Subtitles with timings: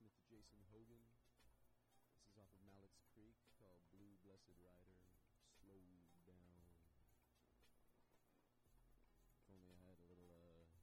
[0.00, 1.04] listening to Jason Hogan.
[2.16, 4.96] This is off of Mallett's Creek called Blue Blessed Rider.
[5.60, 5.76] Slow
[6.24, 6.56] down.
[9.36, 10.80] If only I had a little uh,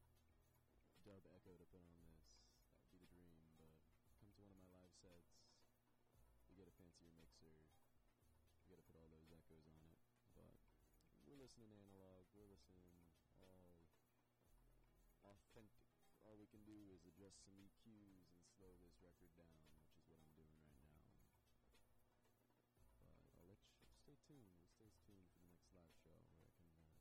[1.02, 2.30] dub echo to put on this,
[2.70, 3.42] that would be the dream.
[3.58, 3.74] But
[4.22, 5.34] come to one of my live sets,
[6.46, 7.58] you get a fancier mixer.
[7.58, 9.98] You got to put all those echoes on it.
[10.38, 10.62] But
[11.26, 12.22] we're listening analog.
[12.38, 12.86] We're listening
[13.42, 13.82] all
[15.26, 15.87] authentic.
[16.28, 20.04] All we can do is adjust some EQs and slow this record down, which is
[20.12, 21.08] what I'm doing right now.
[23.00, 24.52] But I'll let you stay tuned.
[24.76, 27.00] Stay tuned for the next live show where I can uh,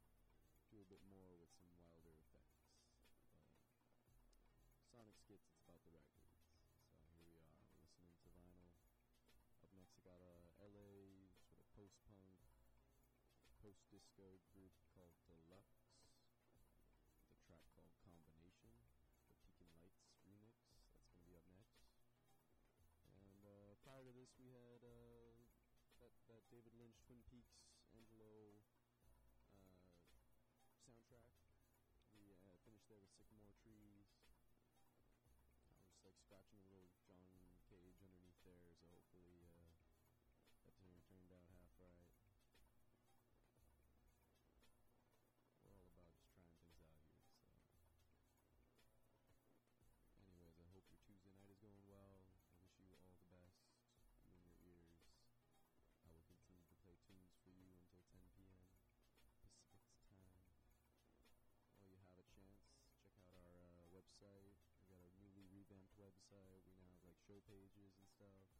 [0.70, 2.70] do a bit more with some wilder effects.
[3.10, 6.30] But Sonic Schitz, it's about the records.
[6.46, 8.78] So here we are, listening to vinyl.
[9.58, 12.30] Up next, I got a LA sort of post-punk,
[13.58, 15.82] post-disco group called Deluxe.
[17.26, 18.74] The track called Combination,
[19.42, 20.54] the Peaking Lights remix.
[20.90, 21.78] That's going to be up next.
[23.06, 25.32] And uh, prior to this, we had uh,
[26.00, 27.56] that that David Lynch Twin Peaks
[27.96, 28.60] Angelo
[29.48, 29.96] uh,
[30.84, 31.32] soundtrack.
[32.12, 34.12] We uh, finished there with Sycamore Trees.
[35.16, 39.45] I was like scratching a little John Cage underneath there, so hopefully
[67.46, 68.55] pages and stuff.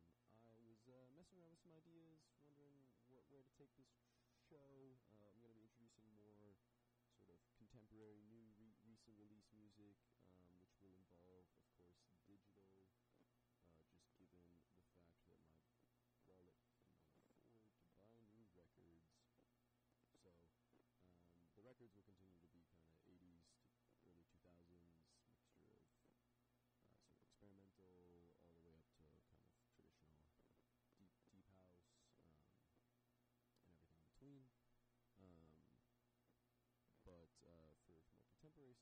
[0.48, 2.81] I was uh, messing around with some ideas, wondering
[3.12, 3.93] what, where to take this
[4.48, 4.97] show.
[5.12, 6.56] Uh, I'm going to be introducing more
[7.20, 9.93] sort of contemporary, new, re- recent release music.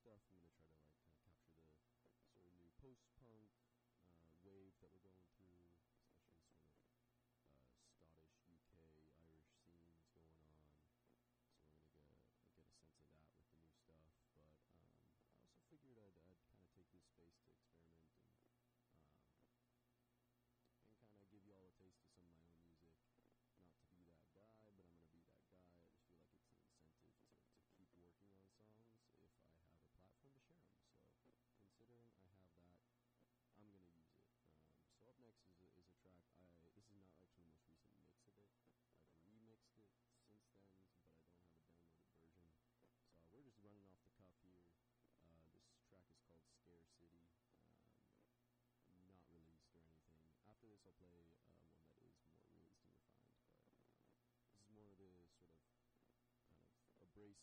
[0.09, 0.25] stuff.
[0.33, 3.53] I'm going to try to like kind of capture the sort of new post-punk
[4.17, 5.28] uh, wave that we're going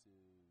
[0.04, 0.45] se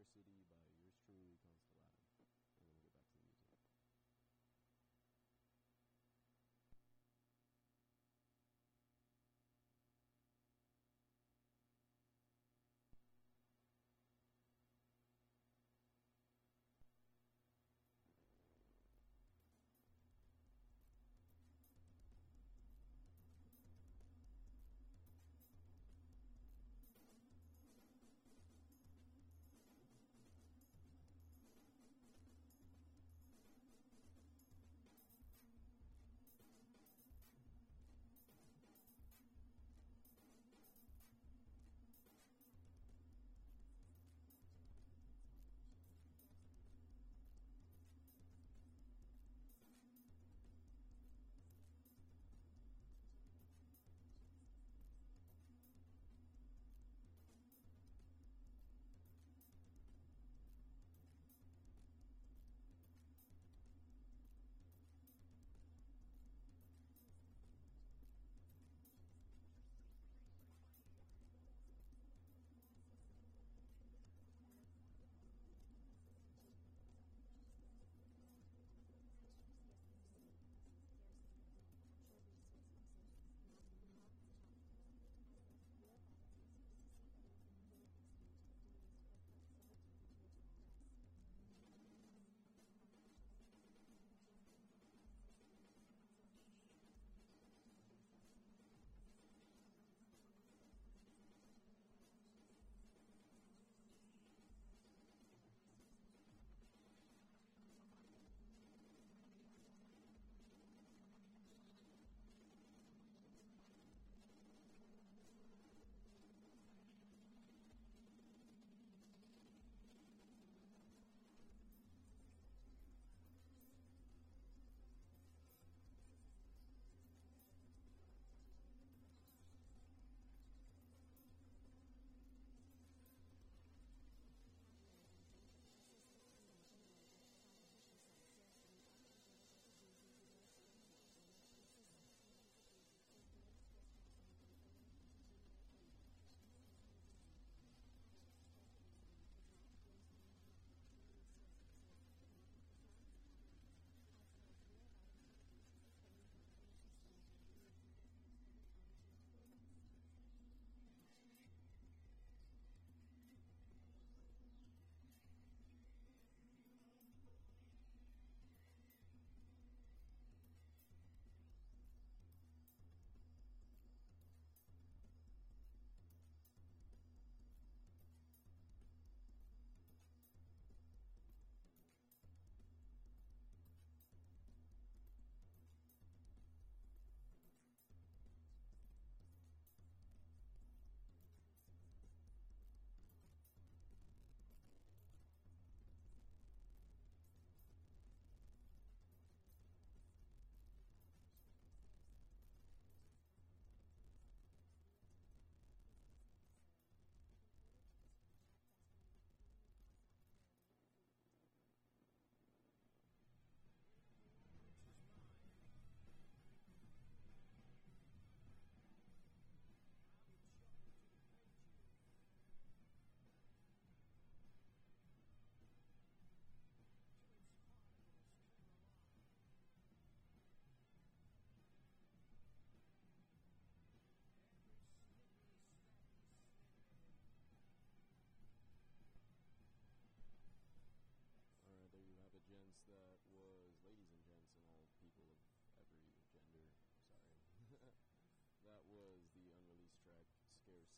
[0.00, 0.49] City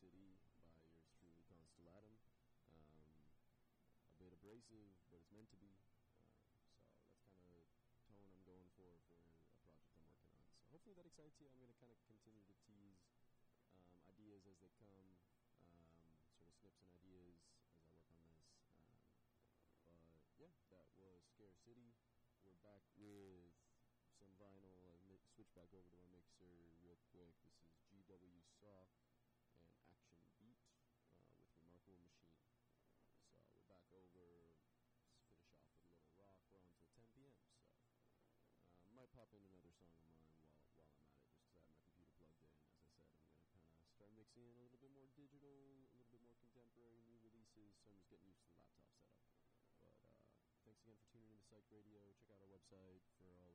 [0.02, 0.34] City
[0.66, 2.18] by yours truly, Constellatum.
[2.66, 3.06] Um,
[4.10, 5.78] a bit abrasive, but it's meant to be.
[6.18, 6.34] Uh,
[7.06, 7.70] so that's kind of
[8.10, 10.10] tone I'm going for for a project I'm working on.
[10.58, 11.46] So hopefully that excites you.
[11.54, 12.98] I'm going to kind of continue to tease
[13.78, 15.06] um, ideas as they come,
[15.62, 15.86] um,
[16.34, 17.38] sort of snips and ideas
[18.10, 19.06] as I work on this.
[19.86, 21.94] Um, but yeah, that was Scare City.
[22.42, 23.54] We're back with
[24.18, 24.98] some vinyl.
[24.98, 26.50] I mi- switch back over to my mixer
[26.82, 27.30] real quick.
[27.46, 28.90] This is GW Sok
[29.54, 30.58] and Action Beat
[31.06, 32.08] uh, with Remarkable Machine.
[33.38, 34.50] So we're back over.
[34.58, 36.38] Let's finish off with a little rock.
[36.50, 37.38] We're on till 10 p.m.
[37.62, 38.34] So
[38.74, 41.34] uh, might pop in another song of mine while while I'm at it, just because
[41.34, 42.38] I have my computer plugged in.
[42.38, 45.58] As I said, I'm gonna kind of start mixing in a little bit more digital,
[45.90, 47.74] a little bit more contemporary new releases.
[47.82, 49.26] So I'm just getting used to the laptop setup.
[49.90, 50.22] But uh,
[50.62, 52.14] thanks again for tuning in to Psych Radio.
[52.14, 53.51] Check out our website for all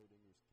[0.00, 0.49] Schrodinger's cat,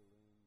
[0.00, 0.39] balloon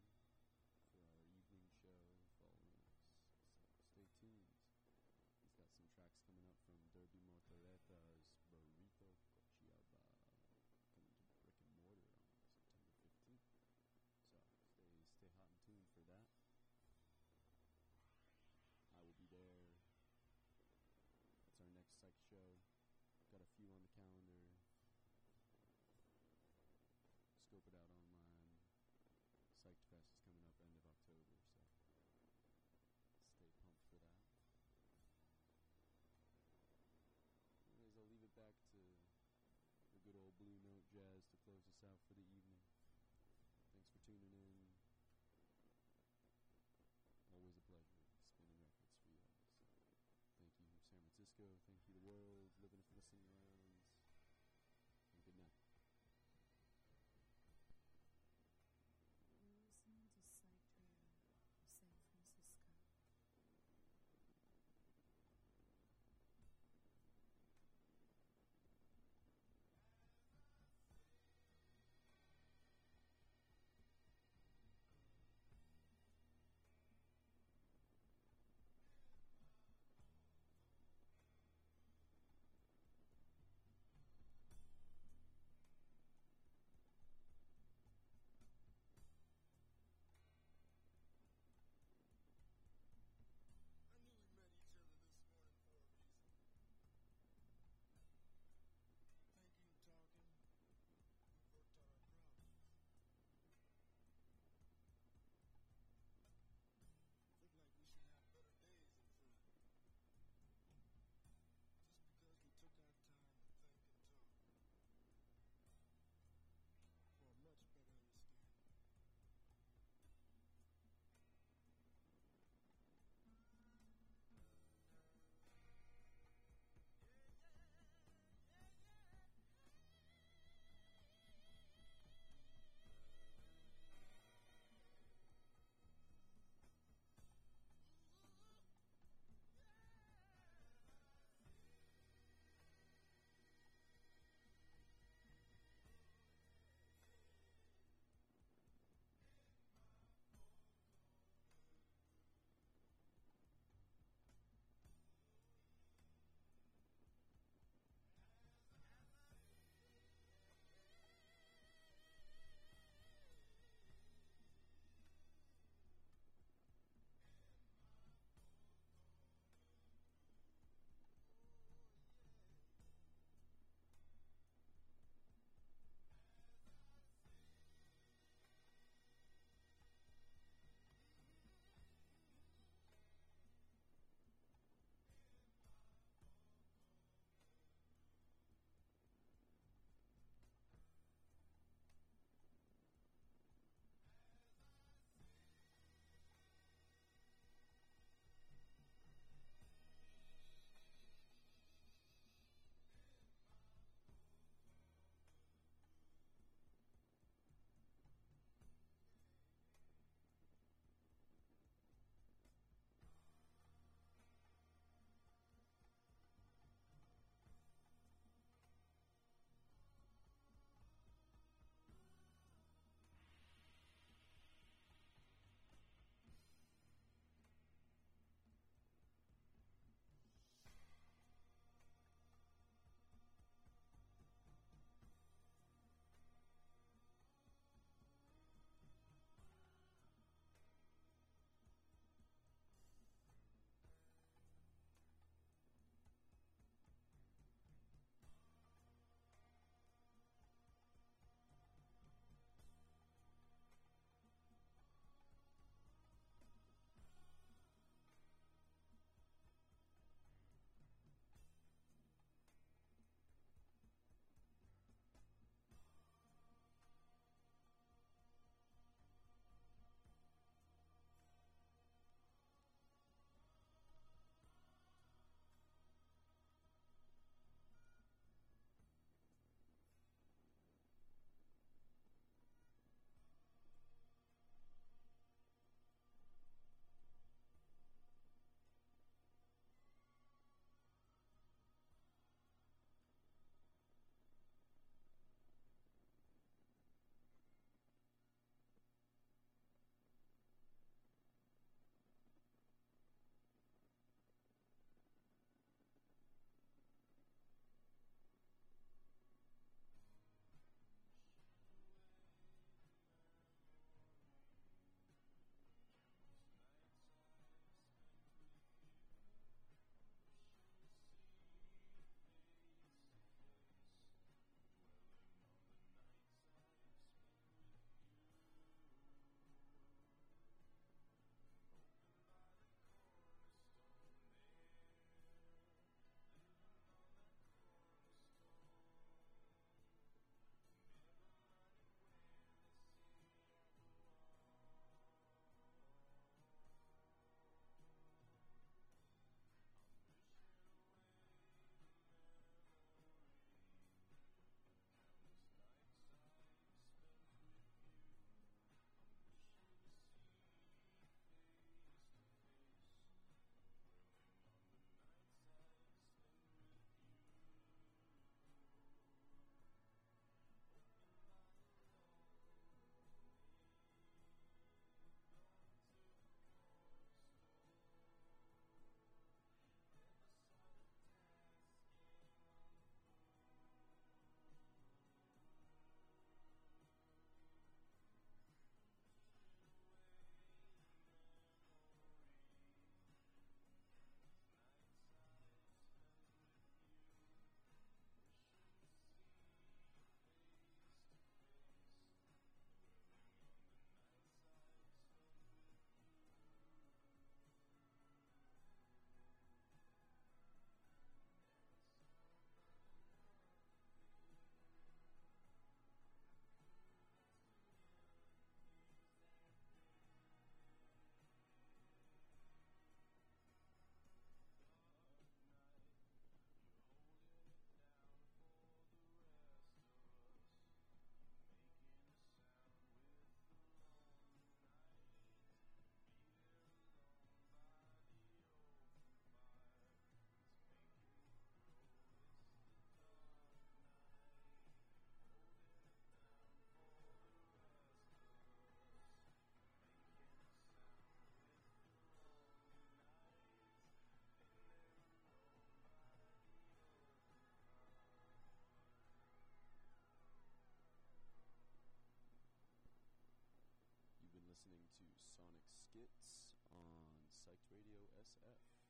[464.99, 466.85] to Sonic Schitz on
[467.33, 468.82] Psyched Radio SF.